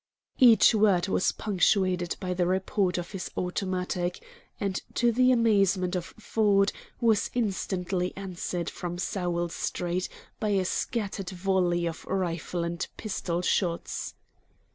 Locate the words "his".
3.11-3.29